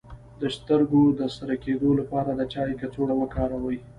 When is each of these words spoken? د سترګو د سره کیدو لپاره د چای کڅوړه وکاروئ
د 0.41 0.43
سترګو 0.57 1.01
د 1.19 1.21
سره 1.35 1.53
کیدو 1.63 1.89
لپاره 1.99 2.31
د 2.35 2.41
چای 2.53 2.71
کڅوړه 2.81 3.15
وکاروئ 3.17 3.77